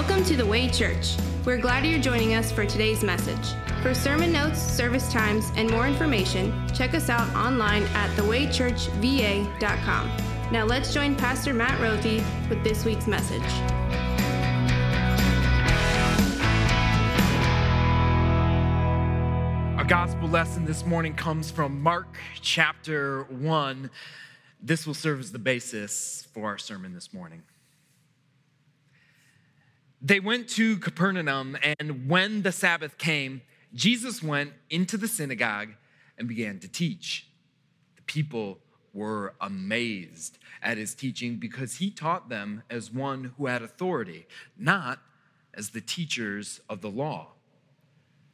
[0.00, 1.14] Welcome to the Way Church.
[1.44, 3.54] We're glad you're joining us for today's message.
[3.82, 10.10] For sermon notes, service times, and more information, check us out online at thewaychurchva.com.
[10.50, 13.42] Now let's join Pastor Matt Rothy with this week's message.
[19.76, 23.90] Our gospel lesson this morning comes from Mark chapter 1.
[24.62, 27.42] This will serve as the basis for our sermon this morning.
[30.02, 33.42] They went to Capernaum, and when the Sabbath came,
[33.74, 35.70] Jesus went into the synagogue
[36.16, 37.28] and began to teach.
[37.96, 38.58] The people
[38.92, 44.26] were amazed at his teaching because he taught them as one who had authority,
[44.58, 45.00] not
[45.54, 47.28] as the teachers of the law.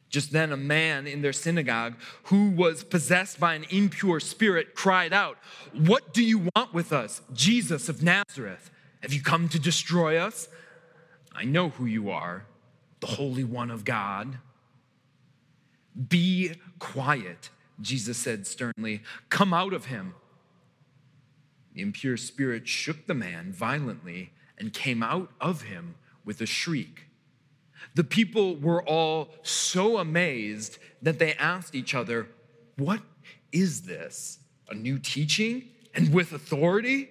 [0.09, 5.11] Just then, a man in their synagogue who was possessed by an impure spirit cried
[5.11, 5.37] out,
[5.73, 8.71] What do you want with us, Jesus of Nazareth?
[9.01, 10.47] Have you come to destroy us?
[11.37, 12.45] I know who you are,
[12.99, 14.39] the Holy One of God.
[16.09, 19.03] Be quiet, Jesus said sternly.
[19.29, 20.15] Come out of him.
[21.73, 25.93] The impure spirit shook the man violently and came out of him
[26.25, 27.05] with a shriek.
[27.93, 32.27] The people were all so amazed that they asked each other,
[32.77, 33.01] What
[33.51, 34.39] is this?
[34.69, 37.09] A new teaching and with authority?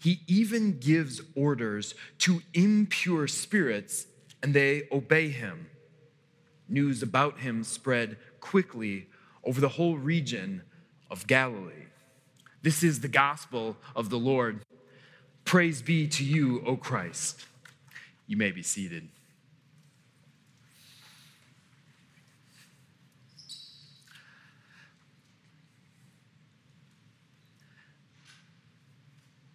[0.00, 4.06] He even gives orders to impure spirits
[4.42, 5.68] and they obey him.
[6.68, 9.08] News about him spread quickly
[9.44, 10.62] over the whole region
[11.10, 11.86] of Galilee.
[12.62, 14.62] This is the gospel of the Lord.
[15.44, 17.44] Praise be to you, O Christ.
[18.26, 19.08] You may be seated.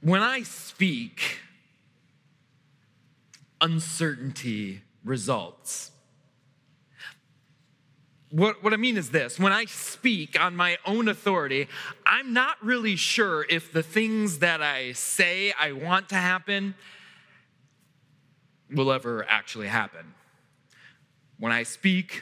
[0.05, 1.39] When I speak,
[3.59, 5.89] uncertainty results.
[8.29, 11.67] What, what I mean is this when I speak on my own authority,
[12.05, 16.75] I'm not really sure if the things that I say I want to happen
[18.69, 20.13] will ever actually happen.
[21.39, 22.21] When I speak,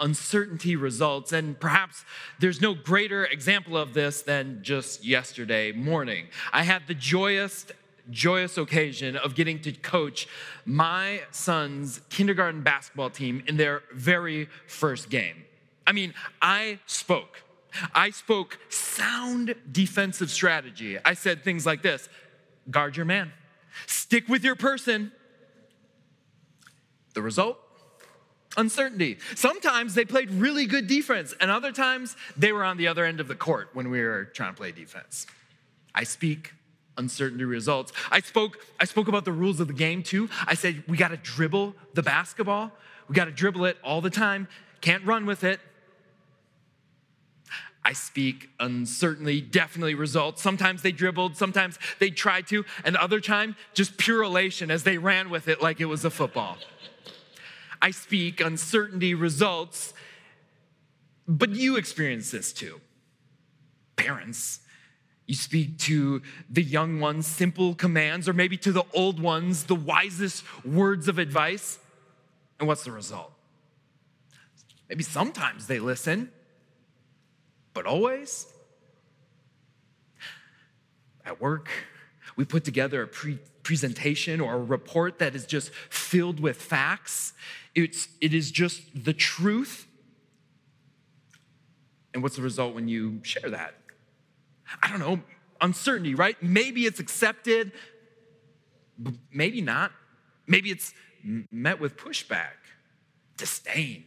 [0.00, 1.32] uncertainty results.
[1.32, 2.04] And perhaps
[2.40, 6.28] there's no greater example of this than just yesterday morning.
[6.52, 7.66] I had the joyous,
[8.10, 10.28] joyous occasion of getting to coach
[10.64, 15.44] my son's kindergarten basketball team in their very first game.
[15.86, 17.42] I mean, I spoke.
[17.94, 20.98] I spoke sound defensive strategy.
[21.04, 22.08] I said things like this
[22.70, 23.32] guard your man,
[23.86, 25.12] stick with your person.
[27.14, 27.58] The result?
[28.56, 29.18] Uncertainty.
[29.34, 33.20] Sometimes they played really good defense, and other times they were on the other end
[33.20, 35.26] of the court when we were trying to play defense.
[35.94, 36.52] I speak
[36.98, 37.92] uncertainty results.
[38.10, 40.28] I spoke I spoke about the rules of the game too.
[40.46, 42.72] I said we got to dribble the basketball.
[43.08, 44.48] We got to dribble it all the time.
[44.80, 45.60] Can't run with it.
[47.84, 50.42] I speak uncertainty, definitely results.
[50.42, 54.98] Sometimes they dribbled, sometimes they tried to, and other time just pure elation as they
[54.98, 56.58] ran with it like it was a football.
[57.80, 59.94] I speak, uncertainty results.
[61.28, 62.80] But you experience this too.
[63.96, 64.60] Parents,
[65.26, 69.74] you speak to the young ones simple commands, or maybe to the old ones the
[69.74, 71.78] wisest words of advice.
[72.58, 73.32] And what's the result?
[74.88, 76.30] Maybe sometimes they listen,
[77.74, 78.46] but always?
[81.24, 81.68] At work,
[82.36, 87.32] we put together a pre- presentation or a report that is just filled with facts.
[87.74, 89.88] It's, it is just the truth.
[92.14, 93.74] And what's the result when you share that?
[94.80, 95.20] I don't know,
[95.60, 96.40] uncertainty, right?
[96.40, 97.72] Maybe it's accepted,
[99.32, 99.90] maybe not.
[100.46, 100.94] Maybe it's
[101.50, 102.54] met with pushback,
[103.36, 104.04] disdain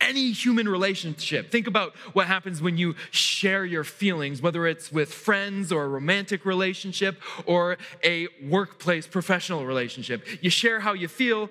[0.00, 1.50] any human relationship.
[1.50, 5.88] Think about what happens when you share your feelings, whether it's with friends or a
[5.88, 10.26] romantic relationship or a workplace professional relationship.
[10.40, 11.50] You share how you feel.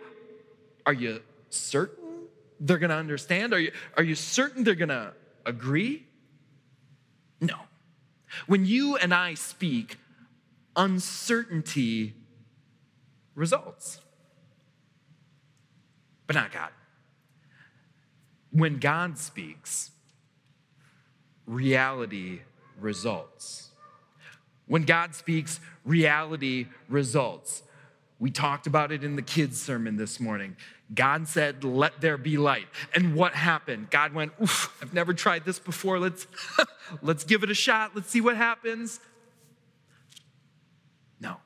[0.86, 2.28] Are you certain
[2.60, 3.54] they're going to understand?
[3.54, 5.14] Are you, are you certain they're going to
[5.46, 6.06] agree?
[7.40, 7.56] No.
[8.48, 9.98] When you and I speak,
[10.76, 12.14] uncertainty
[13.36, 14.00] results,
[16.28, 16.70] but not God.
[18.52, 19.92] When God speaks,
[21.46, 22.42] reality
[22.80, 23.70] results.
[24.68, 27.64] When God speaks, reality results.
[28.20, 30.58] We talked about it in the kids' sermon this morning.
[30.94, 32.68] God said, Let there be light.
[32.94, 33.90] And what happened?
[33.90, 36.00] God went, Oof, I've never tried this before.
[36.00, 36.28] Let's,
[37.02, 37.92] let's give it a shot.
[37.96, 39.00] Let's see what happens.
[41.20, 41.38] No.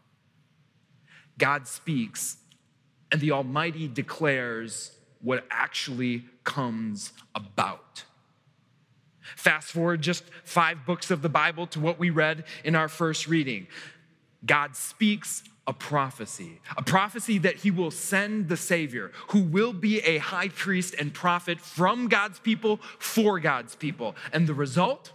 [1.38, 2.38] God speaks,
[3.12, 4.92] and the Almighty declares
[5.22, 8.04] what actually comes about.
[9.36, 13.28] Fast forward just five books of the Bible to what we read in our first
[13.28, 13.68] reading.
[14.46, 20.00] God speaks a prophecy, a prophecy that he will send the Savior, who will be
[20.00, 24.16] a high priest and prophet from God's people for God's people.
[24.34, 25.14] And the result?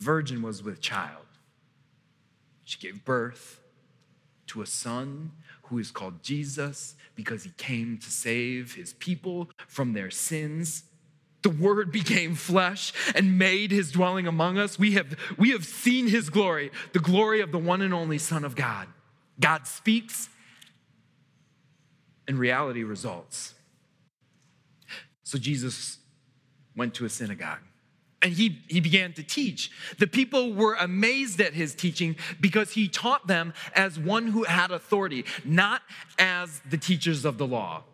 [0.00, 1.24] Virgin was with child.
[2.64, 3.60] She gave birth
[4.48, 5.32] to a son
[5.68, 10.84] who is called Jesus because he came to save his people from their sins.
[11.42, 14.78] The word became flesh and made his dwelling among us.
[14.78, 18.44] We have, we have seen his glory, the glory of the one and only Son
[18.44, 18.88] of God.
[19.38, 20.28] God speaks,
[22.28, 23.54] and reality results.
[25.22, 25.98] So Jesus
[26.74, 27.60] went to a synagogue
[28.22, 29.70] and he, he began to teach.
[29.98, 34.70] The people were amazed at his teaching because he taught them as one who had
[34.70, 35.82] authority, not
[36.18, 37.84] as the teachers of the law.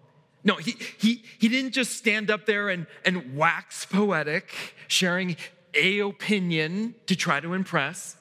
[0.44, 4.52] No, he, he, he didn't just stand up there and, and wax poetic,
[4.88, 5.36] sharing
[5.74, 8.16] a opinion to try to impress.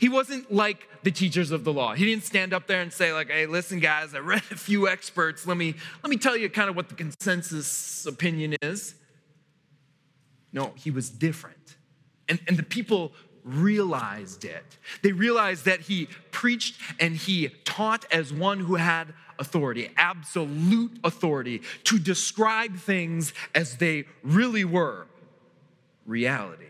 [0.00, 1.94] He wasn't like the teachers of the law.
[1.94, 4.88] He didn't stand up there and say, like, hey, listen, guys, I read a few
[4.88, 5.46] experts.
[5.46, 8.94] Let me, let me tell you kind of what the consensus opinion is.
[10.56, 11.76] No, he was different.
[12.30, 13.12] And, and the people
[13.44, 14.64] realized it.
[15.02, 21.60] They realized that he preached and he taught as one who had authority, absolute authority,
[21.84, 25.06] to describe things as they really were
[26.06, 26.64] reality.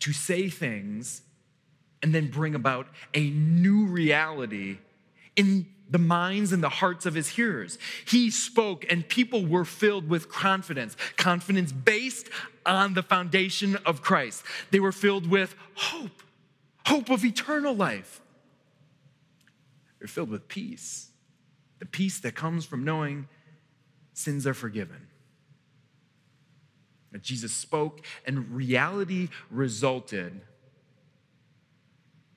[0.00, 1.22] To say things
[2.02, 4.76] and then bring about a new reality
[5.36, 7.78] in the minds and the hearts of his hearers.
[8.06, 12.28] He spoke, and people were filled with confidence, confidence based
[12.64, 14.42] on the foundation of Christ.
[14.70, 16.22] They were filled with hope,
[16.86, 18.20] hope of eternal life.
[19.98, 21.10] They're filled with peace,
[21.78, 23.28] the peace that comes from knowing
[24.12, 25.08] sins are forgiven.
[27.20, 30.40] Jesus spoke, and reality resulted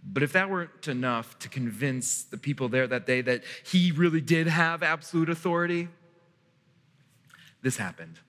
[0.09, 4.21] but if that weren't enough to convince the people there that day that he really
[4.21, 5.89] did have absolute authority,
[7.61, 8.19] this happened.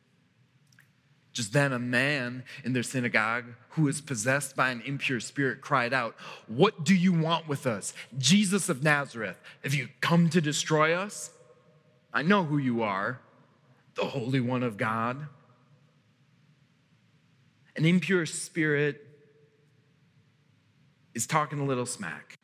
[1.33, 5.93] Just then, a man in their synagogue who was possessed by an impure spirit cried
[5.93, 6.17] out,
[6.49, 7.95] What do you want with us?
[8.19, 11.31] Jesus of Nazareth, have you come to destroy us?
[12.13, 13.21] I know who you are,
[13.95, 15.29] the Holy One of God.
[17.77, 19.08] An impure spirit
[21.15, 22.35] is talking a little smack.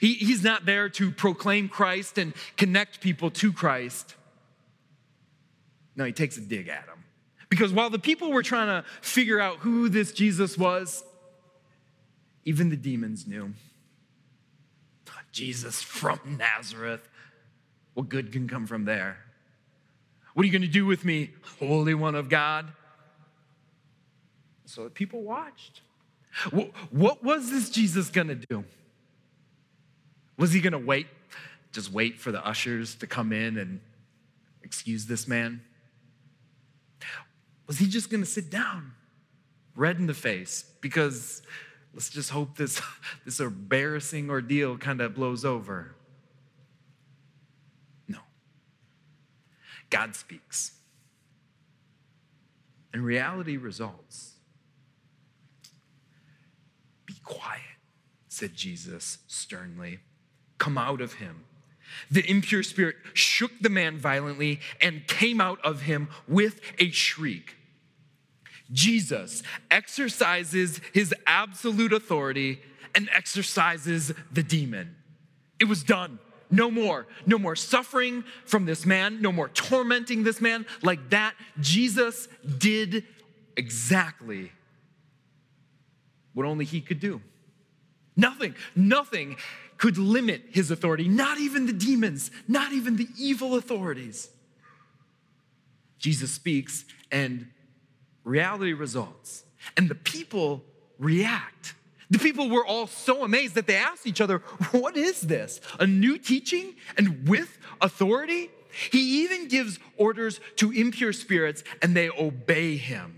[0.00, 4.14] He, he's not there to proclaim Christ and connect people to Christ.
[5.96, 7.04] No, he takes a dig at them.
[7.48, 11.02] Because while the people were trying to figure out who this Jesus was,
[12.44, 13.54] even the demons knew.
[15.38, 17.08] Jesus from Nazareth.
[17.94, 19.18] What good can come from there?
[20.34, 21.30] What are you going to do with me,
[21.60, 22.72] Holy One of God?
[24.66, 25.82] So the people watched.
[26.90, 28.64] What was this Jesus gonna do?
[30.36, 31.06] Was he gonna wait,
[31.72, 33.80] just wait for the ushers to come in and
[34.62, 35.62] excuse this man?
[37.66, 38.92] Was he just gonna sit down,
[39.74, 41.42] red in the face, because
[41.92, 42.80] let's just hope this,
[43.24, 45.94] this embarrassing ordeal kind of blows over?
[48.06, 48.20] No.
[49.90, 50.72] God speaks.
[52.92, 54.37] And reality results.
[57.28, 57.60] Quiet,
[58.28, 59.98] said Jesus sternly.
[60.56, 61.44] Come out of him.
[62.10, 67.54] The impure spirit shook the man violently and came out of him with a shriek.
[68.72, 72.60] Jesus exercises his absolute authority
[72.94, 74.96] and exorcises the demon.
[75.60, 76.18] It was done.
[76.50, 77.06] No more.
[77.26, 79.20] No more suffering from this man.
[79.20, 80.64] No more tormenting this man.
[80.82, 82.26] Like that, Jesus
[82.58, 83.04] did
[83.54, 84.52] exactly
[86.38, 87.20] what only he could do.
[88.16, 89.36] Nothing, nothing
[89.76, 94.28] could limit his authority, not even the demons, not even the evil authorities.
[95.98, 97.48] Jesus speaks, and
[98.22, 99.42] reality results,
[99.76, 100.62] and the people
[101.00, 101.74] react.
[102.08, 104.38] The people were all so amazed that they asked each other,
[104.70, 105.60] What is this?
[105.80, 108.48] A new teaching and with authority?
[108.92, 113.17] He even gives orders to impure spirits, and they obey him.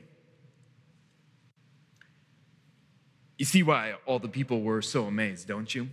[3.40, 5.88] You see why all the people were so amazed, don't you?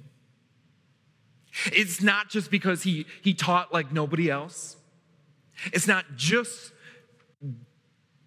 [1.68, 4.76] It's not just because he, he taught like nobody else.
[5.72, 6.74] It's not just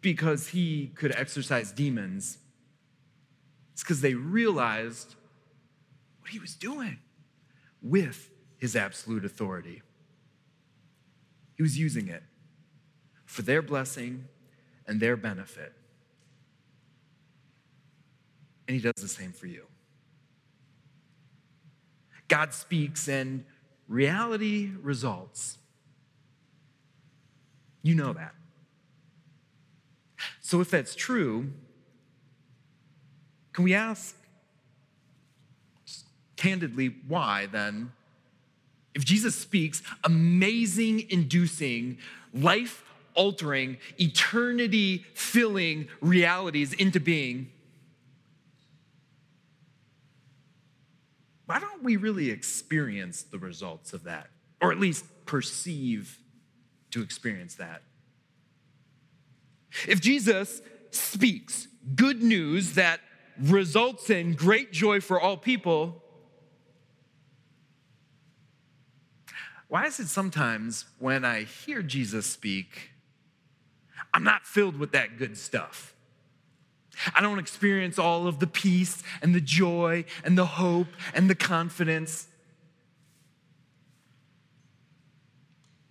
[0.00, 2.38] because he could exorcise demons.
[3.74, 5.16] It's because they realized
[6.20, 6.96] what he was doing.
[7.82, 9.82] with his absolute authority.
[11.56, 12.22] He was using it
[13.26, 14.28] for their blessing
[14.86, 15.74] and their benefit.
[18.70, 19.64] And he does the same for you.
[22.28, 23.44] God speaks and
[23.88, 25.58] reality results.
[27.82, 28.32] You know that.
[30.40, 31.50] So, if that's true,
[33.54, 34.14] can we ask
[36.36, 37.90] candidly why then?
[38.94, 41.98] If Jesus speaks amazing, inducing,
[42.32, 42.84] life
[43.16, 47.50] altering, eternity filling realities into being,
[51.50, 54.28] why don't we really experience the results of that?
[54.60, 56.18] Or at least perceive
[56.90, 57.82] to experience that?
[59.88, 60.60] If Jesus
[60.90, 63.00] speaks good news that
[63.40, 66.02] results in great joy for all people,
[69.68, 72.90] why is it sometimes when I hear Jesus speak,
[74.12, 75.94] I'm not filled with that good stuff?
[77.14, 81.34] I don't experience all of the peace and the joy and the hope and the
[81.34, 82.26] confidence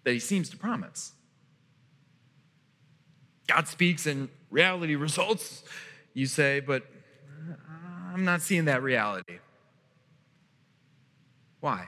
[0.03, 1.13] that he seems to promise.
[3.47, 5.63] God speaks and reality results,
[6.13, 6.83] you say, but
[8.13, 9.39] I'm not seeing that reality.
[11.59, 11.87] Why?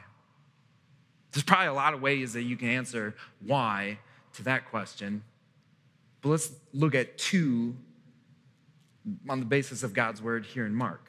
[1.32, 4.00] There's probably a lot of ways that you can answer why
[4.34, 5.24] to that question.
[6.22, 7.76] But let's look at two
[9.30, 11.08] on the basis of God's word here in Mark.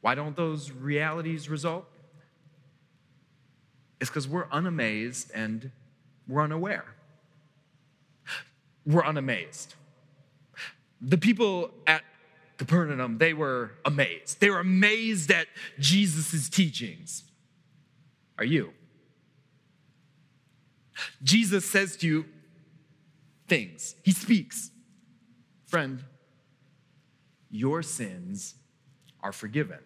[0.00, 1.86] Why don't those realities result?
[4.00, 5.70] It's because we're unamazed and
[6.28, 6.84] we're unaware.
[8.84, 9.74] We're unamazed.
[11.00, 12.02] The people at
[12.56, 14.40] Capernaum, they were amazed.
[14.40, 15.46] They were amazed at
[15.78, 17.24] Jesus' teachings.
[18.38, 18.72] Are you?
[21.22, 22.24] Jesus says to you
[23.48, 24.70] things, He speaks.
[25.76, 26.02] Friend,
[27.50, 28.54] your sins
[29.22, 29.80] are forgiven.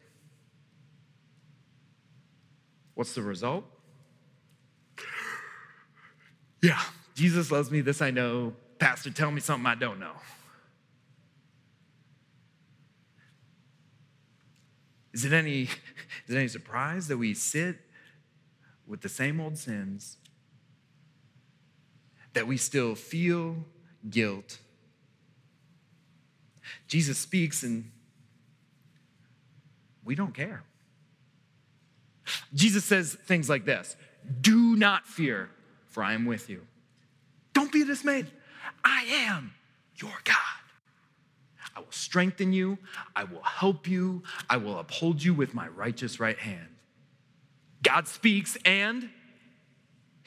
[2.94, 3.64] What's the result?
[6.62, 6.80] Yeah,
[7.16, 8.54] Jesus loves me, this I know.
[8.78, 10.12] Pastor, tell me something I don't know.
[15.12, 15.62] Is it any,
[16.28, 17.78] is it any surprise that we sit
[18.86, 20.18] with the same old sins,
[22.34, 23.64] that we still feel
[24.08, 24.60] guilt?
[26.90, 27.88] Jesus speaks and
[30.04, 30.64] we don't care.
[32.52, 33.96] Jesus says things like this
[34.40, 35.50] Do not fear,
[35.86, 36.66] for I am with you.
[37.54, 38.26] Don't be dismayed.
[38.82, 39.52] I am
[39.96, 40.36] your God.
[41.76, 42.76] I will strengthen you.
[43.14, 44.24] I will help you.
[44.48, 46.74] I will uphold you with my righteous right hand.
[47.84, 49.10] God speaks and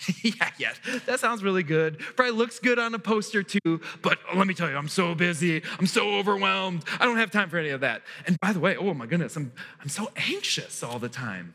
[0.23, 0.73] yeah, yeah,
[1.05, 1.99] that sounds really good.
[1.99, 5.61] Probably looks good on a poster too, but let me tell you, I'm so busy.
[5.79, 6.83] I'm so overwhelmed.
[6.99, 8.01] I don't have time for any of that.
[8.27, 11.53] And by the way, oh my goodness, I'm, I'm so anxious all the time.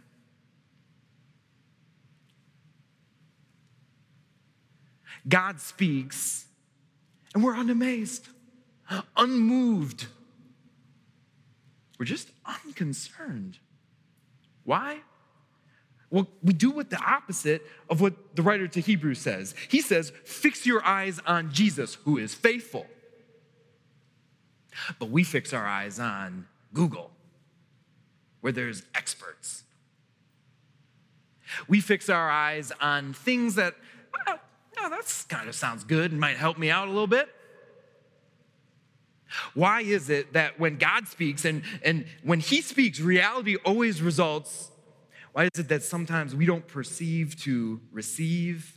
[5.29, 6.47] God speaks,
[7.35, 8.29] and we're unamazed
[9.17, 10.07] unmoved.
[11.99, 13.59] We're just unconcerned.
[14.65, 15.01] Why?
[16.11, 19.55] Well, we do what the opposite of what the writer to Hebrews says.
[19.69, 22.87] He says, Fix your eyes on Jesus, who is faithful.
[24.99, 27.11] But we fix our eyes on Google,
[28.41, 29.65] where there's experts.
[31.67, 33.75] We fix our eyes on things that,
[34.27, 34.39] oh,
[34.81, 37.29] oh that kind of sounds good and might help me out a little bit.
[39.55, 44.71] Why is it that when God speaks and, and when He speaks, reality always results?
[45.39, 48.77] Why is it that sometimes we don't perceive to receive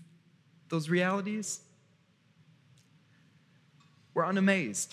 [0.70, 1.60] those realities?
[4.14, 4.90] We're unamazed.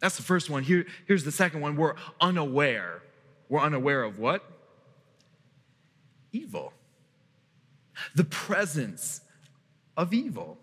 [0.00, 0.62] That's the first one.
[0.62, 1.76] Here, here's the second one.
[1.76, 3.02] We're unaware.
[3.50, 4.42] We're unaware of what?
[6.32, 6.72] Evil.
[8.14, 9.20] The presence
[9.98, 10.56] of evil.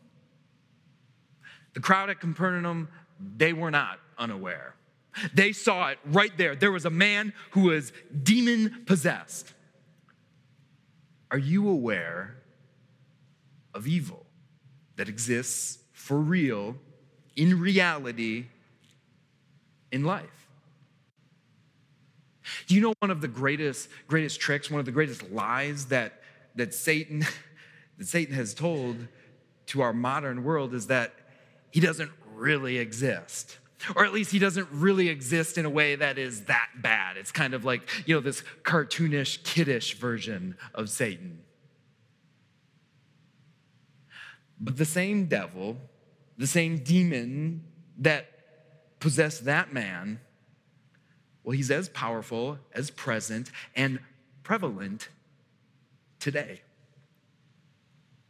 [1.75, 2.87] The crowd at Capernaum
[3.37, 4.73] they were not unaware.
[5.35, 6.55] They saw it right there.
[6.55, 7.93] There was a man who was
[8.23, 9.53] demon possessed.
[11.31, 12.35] Are you aware
[13.73, 14.25] of evil
[14.97, 16.75] that exists for real,
[17.35, 18.47] in reality,
[19.91, 20.47] in life?
[22.67, 26.21] Do you know one of the greatest, greatest tricks, one of the greatest lies that,
[26.55, 27.25] that Satan
[27.97, 29.07] that Satan has told
[29.67, 31.13] to our modern world is that
[31.71, 33.57] he doesn't really exist.
[33.95, 37.17] Or at least he doesn't really exist in a way that is that bad.
[37.17, 41.41] It's kind of like, you know, this cartoonish, kiddish version of Satan.
[44.59, 45.77] But the same devil,
[46.37, 47.63] the same demon
[47.97, 48.27] that
[48.99, 50.19] possessed that man,
[51.43, 53.99] well, he's as powerful, as present, and
[54.43, 55.09] prevalent
[56.19, 56.61] today.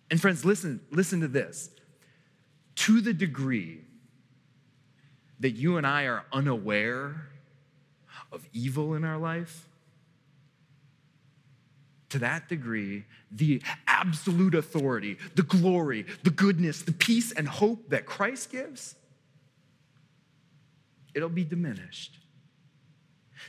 [0.10, 1.70] And friends, listen, listen to this.
[2.76, 3.82] To the degree
[5.42, 7.28] that you and I are unaware
[8.32, 9.68] of evil in our life,
[12.10, 18.06] to that degree, the absolute authority, the glory, the goodness, the peace, and hope that
[18.06, 18.96] Christ gives,
[21.14, 22.18] it'll be diminished.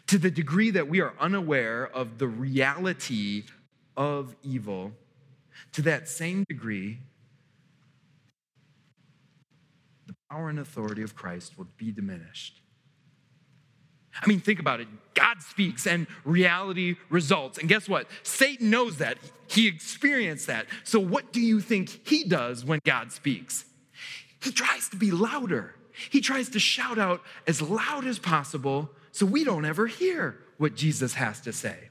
[0.07, 3.45] To the degree that we are unaware of the reality
[3.97, 4.93] of evil,
[5.73, 6.99] to that same degree,
[10.07, 12.63] the power and authority of Christ will be diminished.
[14.21, 14.89] I mean, think about it.
[15.15, 17.59] God speaks and reality results.
[17.59, 18.07] And guess what?
[18.23, 19.19] Satan knows that.
[19.47, 20.67] He experienced that.
[20.85, 23.67] So, what do you think he does when God speaks?
[24.43, 25.75] He tries to be louder.
[26.11, 30.75] He tries to shout out as loud as possible so we don't ever hear what
[30.75, 31.91] Jesus has to say.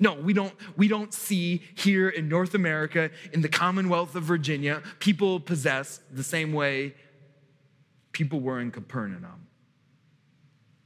[0.00, 4.82] No, we don't, we don't see here in North America, in the Commonwealth of Virginia,
[5.00, 6.94] people possessed the same way
[8.12, 9.46] people were in Capernaum.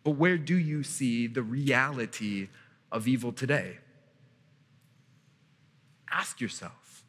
[0.04, 2.48] But where do you see the reality
[2.90, 3.78] of evil today?
[6.10, 7.04] Ask yourself.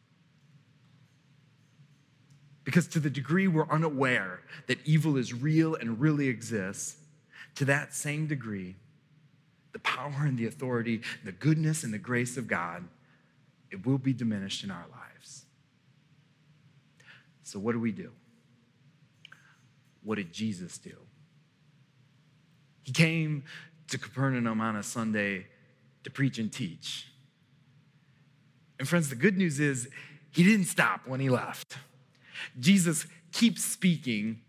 [2.63, 6.97] Because to the degree we're unaware that evil is real and really exists,
[7.55, 8.75] to that same degree,
[9.73, 12.85] the power and the authority, the goodness and the grace of God,
[13.69, 15.45] it will be diminished in our lives.
[17.43, 18.11] So, what do we do?
[20.03, 20.95] What did Jesus do?
[22.83, 23.43] He came
[23.87, 25.47] to Capernaum on a Sunday
[26.03, 27.07] to preach and teach.
[28.79, 29.87] And, friends, the good news is
[30.31, 31.77] he didn't stop when he left.
[32.59, 34.41] Jesus keeps speaking,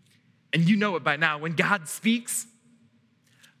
[0.51, 1.37] and you know it by now.
[1.37, 2.47] When God speaks,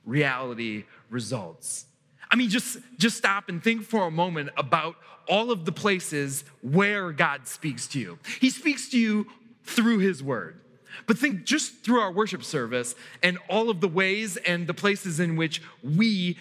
[0.03, 1.85] reality results.
[2.29, 4.95] I mean, just, just stop and think for a moment about
[5.27, 8.19] all of the places where God speaks to you.
[8.41, 9.27] He speaks to you
[9.63, 10.59] through His Word.
[11.07, 15.19] But think just through our worship service and all of the ways and the places
[15.19, 16.37] in which we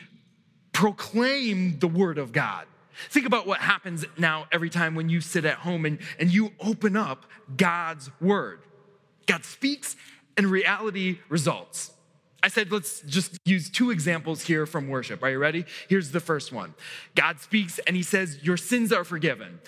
[0.72, 2.66] proclaim the Word of God.
[3.10, 6.52] Think about what happens now every time when you sit at home and, and you
[6.60, 8.60] open up God's Word.
[9.26, 9.96] God speaks
[10.36, 11.92] and reality results.
[12.42, 15.22] I said, let's just use two examples here from worship.
[15.22, 15.64] Are you ready?
[15.88, 16.74] Here's the first one
[17.14, 19.60] God speaks and he says, Your sins are forgiven.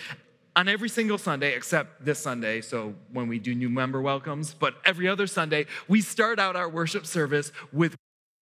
[0.56, 4.74] On every single Sunday, except this Sunday, so when we do new member welcomes, but
[4.86, 7.94] every other Sunday, we start out our worship service with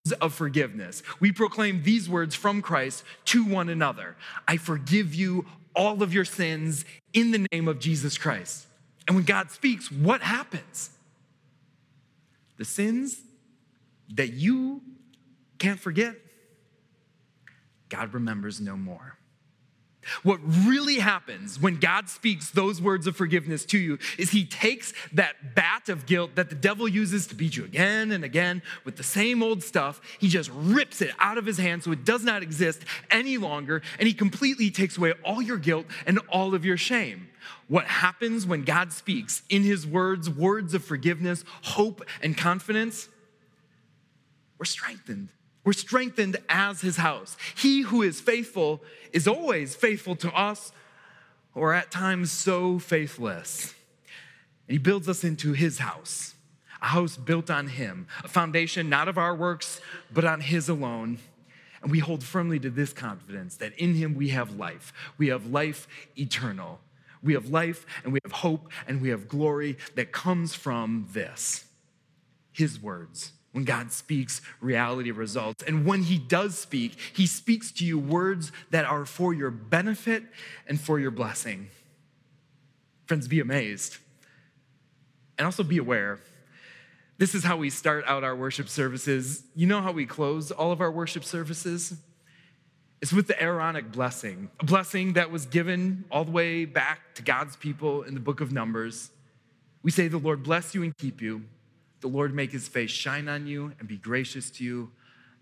[0.07, 1.03] words of forgiveness.
[1.19, 6.25] We proclaim these words from Christ to one another I forgive you all of your
[6.25, 8.67] sins in the name of Jesus Christ.
[9.09, 10.91] And when God speaks, what happens?
[12.57, 13.21] The sins
[14.15, 14.83] that you
[15.59, 16.15] can't forget,
[17.89, 19.19] God remembers no more.
[20.23, 24.93] What really happens when God speaks those words of forgiveness to you is he takes
[25.13, 28.97] that bat of guilt that the devil uses to beat you again and again with
[28.97, 30.01] the same old stuff.
[30.19, 33.83] He just rips it out of his hand so it does not exist any longer,
[33.99, 37.29] and he completely takes away all your guilt and all of your shame.
[37.69, 43.09] What happens when God speaks in his words, words of forgiveness, hope, and confidence?
[44.59, 45.29] we're strengthened.
[45.65, 47.37] We're strengthened as his house.
[47.57, 50.73] He who is faithful is always faithful to us,
[51.55, 53.75] or at times so faithless.
[54.69, 56.35] And he builds us into his house,
[56.83, 59.81] a house built on him, a foundation not of our works,
[60.13, 61.19] but on his alone.
[61.83, 64.93] And we hold firmly to this confidence that in him we have life.
[65.17, 65.87] We have life
[66.19, 66.81] eternal.
[67.23, 71.65] We have life and we have hope and we have glory that comes from this
[72.53, 75.63] his words when God speaks, reality results.
[75.63, 80.25] And when He does speak, He speaks to you words that are for your benefit
[80.67, 81.69] and for your blessing.
[83.07, 83.99] Friends, be amazed.
[85.39, 86.19] And also be aware.
[87.19, 89.45] This is how we start out our worship services.
[89.55, 91.97] You know how we close all of our worship services?
[93.01, 97.23] It's with the Aaronic blessing, a blessing that was given all the way back to
[97.23, 99.13] God's people in the book of Numbers.
[99.85, 101.45] We say, The Lord bless you and keep you.
[102.05, 104.91] The Lord make his face shine on you and be gracious to you.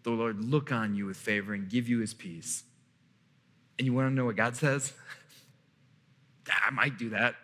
[0.05, 2.63] The Lord look on you with favor and give you his peace.
[3.77, 4.93] And you want to know what God says?
[6.65, 7.35] I might do that.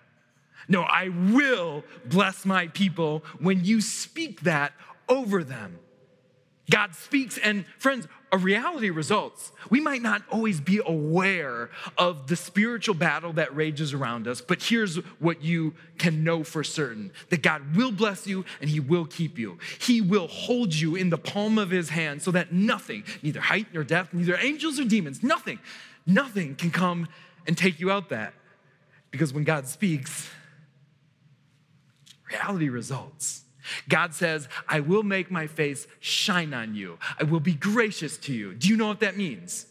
[0.69, 4.73] No, I will bless my people when you speak that
[5.09, 5.81] over them.
[6.71, 9.53] God speaks, and friends, a reality results.
[9.71, 14.63] We might not always be aware of the spiritual battle that rages around us, but
[14.63, 19.07] here's what you can know for certain that God will bless you and He will
[19.07, 19.59] keep you.
[19.81, 23.69] He will hold you in the palm of His hand so that nothing, neither height
[23.73, 25.59] nor depth, neither angels or demons, nothing,
[26.07, 27.09] nothing can come
[27.47, 28.35] and take you out that.
[29.11, 30.29] Because when God speaks,
[32.31, 33.45] reality results.
[33.89, 36.99] God says, I will make my face shine on you.
[37.19, 38.55] I will be gracious to you.
[38.55, 39.67] Do you know what that means?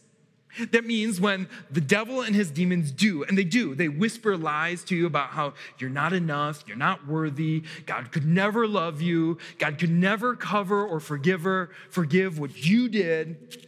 [0.72, 4.82] That means when the devil and his demons do, and they do, they whisper lies
[4.84, 9.38] to you about how you're not enough, you're not worthy, God could never love you,
[9.58, 13.66] God could never cover or forgive her, forgive what you did.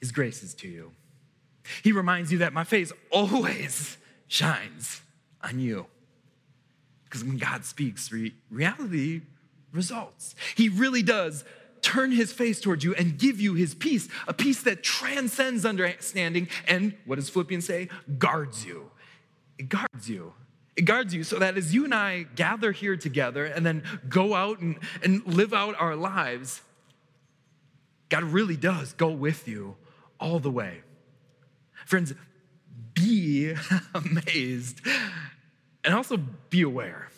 [0.00, 0.92] His grace is to you.
[1.82, 3.96] He reminds you that my face always
[4.28, 5.02] shines
[5.42, 5.86] on you.
[7.06, 9.22] Because when God speaks, re- reality
[9.72, 10.34] results.
[10.54, 11.44] He really does
[11.82, 16.48] turn his face towards you and give you his peace, a peace that transcends understanding
[16.66, 17.88] and, what does Philippians say?
[18.18, 18.90] Guards you.
[19.58, 20.34] It guards you.
[20.74, 24.34] It guards you so that as you and I gather here together and then go
[24.34, 26.60] out and, and live out our lives,
[28.08, 29.76] God really does go with you
[30.18, 30.82] all the way.
[31.86, 32.14] Friends,
[32.94, 33.54] be
[33.94, 34.80] amazed
[35.86, 36.18] and also
[36.50, 37.08] be aware.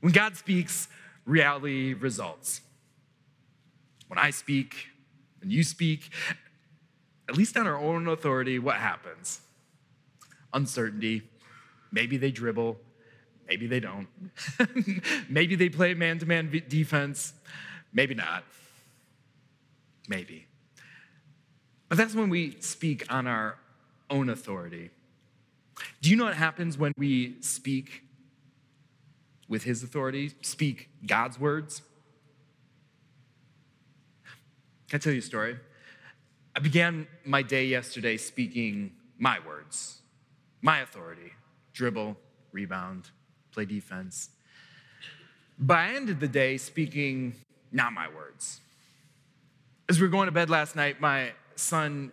[0.00, 0.88] When God speaks,
[1.26, 2.62] reality results.
[4.06, 4.74] When I speak,
[5.40, 6.10] when you speak,
[7.28, 9.40] at least on our own authority, what happens?
[10.54, 11.22] Uncertainty.
[11.92, 12.78] Maybe they dribble.
[13.48, 14.06] Maybe they don't.
[15.28, 17.34] Maybe they play man to man defense.
[17.92, 18.44] Maybe not.
[20.08, 20.46] Maybe.
[21.88, 23.56] But that's when we speak on our
[24.08, 24.90] own authority.
[26.00, 28.04] Do you know what happens when we speak
[29.48, 31.82] with his authority, speak God's words?
[34.88, 35.56] Can I tell you a story?
[36.54, 40.02] I began my day yesterday speaking my words,
[40.62, 41.32] my authority
[41.72, 42.16] dribble,
[42.52, 43.10] rebound,
[43.52, 44.30] play defense.
[45.58, 47.34] But I ended the day speaking
[47.72, 48.60] not my words.
[49.88, 52.12] As we were going to bed last night, my son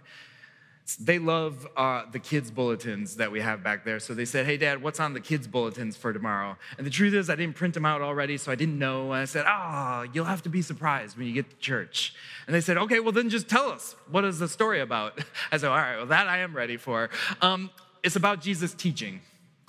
[0.96, 4.00] they love uh, the kids' bulletins that we have back there.
[4.00, 6.56] So they said, Hey, Dad, what's on the kids' bulletins for tomorrow?
[6.78, 9.12] And the truth is, I didn't print them out already, so I didn't know.
[9.12, 12.16] And I said, oh, you'll have to be surprised when you get to church.
[12.46, 13.96] And they said, Okay, well, then just tell us.
[14.10, 15.20] What is the story about?
[15.52, 17.10] I said, All right, well, that I am ready for.
[17.42, 17.70] Um,
[18.02, 19.22] it's about Jesus teaching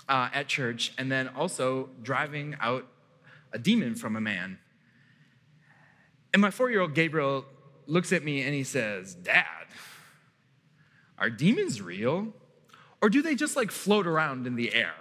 [0.08, 2.86] uh, at church and then also driving out
[3.52, 4.58] a demon from a man.
[6.32, 7.44] And my four year old Gabriel
[7.86, 9.44] looks at me and he says, Dad,
[11.18, 12.32] are demons real?
[13.00, 14.94] Or do they just like float around in the air?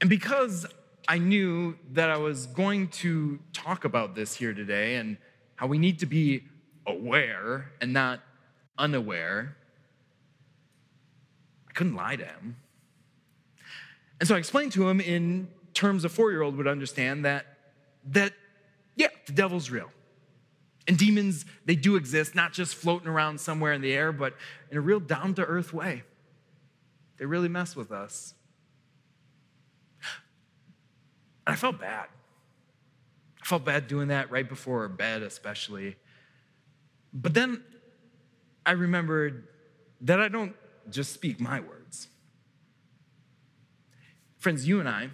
[0.00, 0.66] And because
[1.06, 5.16] I knew that I was going to talk about this here today and
[5.56, 6.44] how we need to be
[6.86, 8.20] aware and not
[8.78, 9.56] unaware,
[11.68, 12.56] I couldn't lie to him.
[14.18, 17.46] And so I explained to him in terms a four year old would understand that,
[18.06, 18.32] that,
[18.96, 19.90] yeah, the devil's real.
[20.90, 24.34] And demons, they do exist, not just floating around somewhere in the air, but
[24.72, 26.02] in a real down to earth way.
[27.16, 28.34] They really mess with us.
[31.46, 32.08] And I felt bad.
[33.40, 35.94] I felt bad doing that right before bed, especially.
[37.14, 37.62] But then
[38.66, 39.46] I remembered
[40.00, 40.56] that I don't
[40.90, 42.08] just speak my words.
[44.38, 45.10] Friends, you and I,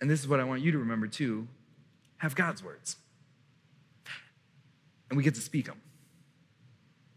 [0.00, 1.48] and this is what I want you to remember too,
[2.16, 2.96] have God's words
[5.14, 5.80] and we get to speak them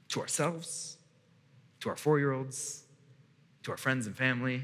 [0.09, 0.97] to ourselves,
[1.79, 2.83] to our four year olds,
[3.63, 4.61] to our friends and family.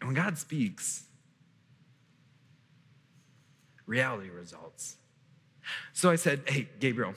[0.00, 1.04] And when God speaks,
[3.86, 4.96] reality results.
[5.92, 7.14] So I said, Hey, Gabriel,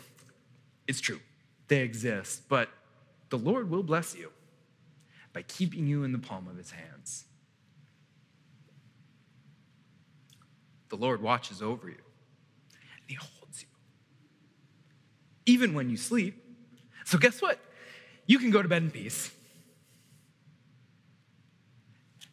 [0.87, 1.19] it's true.
[1.67, 2.69] They exist, but
[3.29, 4.29] the Lord will bless you
[5.33, 7.25] by keeping you in the palm of his hands.
[10.89, 12.03] The Lord watches over you,
[12.75, 13.15] and he
[15.45, 16.41] even when you sleep.
[17.05, 17.59] So, guess what?
[18.25, 19.31] You can go to bed in peace.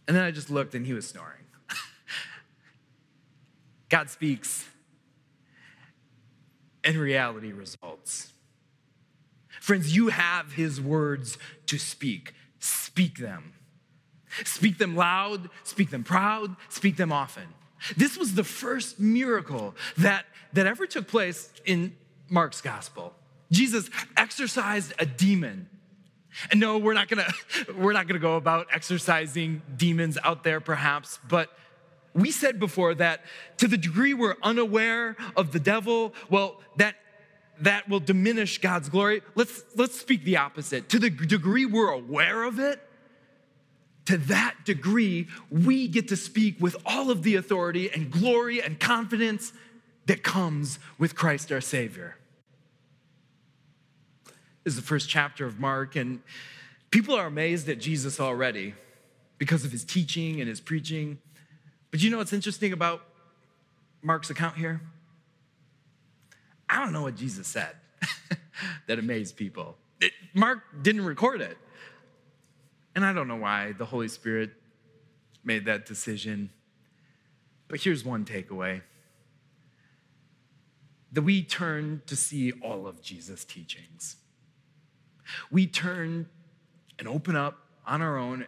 [0.06, 1.44] And then I just looked and he was snoring.
[3.88, 4.66] God speaks,
[6.82, 8.32] and reality results.
[9.60, 12.34] Friends, you have his words to speak.
[12.58, 13.52] Speak them.
[14.44, 17.48] Speak them loud, speak them proud, speak them often.
[17.96, 21.96] This was the first miracle that, that ever took place in
[22.30, 23.14] Mark's gospel.
[23.50, 25.68] Jesus exorcised a demon.
[26.50, 27.26] And no, we're not gonna,
[27.76, 31.50] we're not gonna go about exorcising demons out there perhaps, but,
[32.14, 33.22] we said before that
[33.58, 36.96] to the degree we're unaware of the devil, well, that
[37.60, 39.22] that will diminish God's glory.
[39.34, 40.88] Let's let's speak the opposite.
[40.90, 42.80] To the degree we're aware of it,
[44.06, 48.80] to that degree we get to speak with all of the authority and glory and
[48.80, 49.52] confidence
[50.06, 52.16] that comes with Christ our Savior.
[54.70, 56.20] Is the first chapter of Mark, and
[56.92, 58.74] people are amazed at Jesus already
[59.36, 61.18] because of his teaching and his preaching.
[61.90, 63.02] But you know what's interesting about
[64.00, 64.80] Mark's account here?
[66.68, 67.74] I don't know what Jesus said
[68.86, 69.76] that amazed people.
[70.00, 71.58] It, Mark didn't record it.
[72.94, 74.50] And I don't know why the Holy Spirit
[75.42, 76.50] made that decision.
[77.66, 78.82] But here's one takeaway
[81.10, 84.14] that we turn to see all of Jesus' teachings.
[85.50, 86.28] We turn
[86.98, 88.46] and open up on our own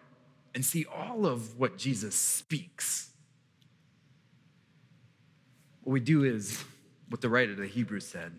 [0.54, 3.10] and see all of what Jesus speaks.
[5.82, 6.62] What we do is
[7.08, 8.32] what the writer of the Hebrews said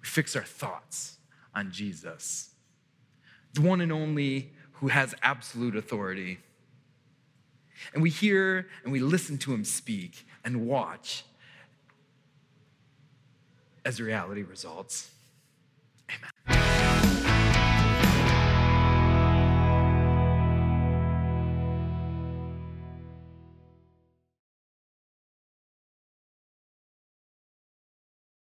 [0.00, 1.18] we fix our thoughts
[1.54, 2.50] on Jesus,
[3.52, 6.38] the one and only who has absolute authority.
[7.92, 11.24] And we hear and we listen to him speak and watch
[13.84, 15.10] as reality results.